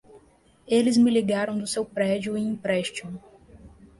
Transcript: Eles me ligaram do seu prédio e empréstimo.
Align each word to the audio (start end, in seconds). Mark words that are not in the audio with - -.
Eles 0.67 0.97
me 0.97 1.11
ligaram 1.11 1.55
do 1.59 1.67
seu 1.67 1.85
prédio 1.85 2.35
e 2.35 2.41
empréstimo. 2.41 3.21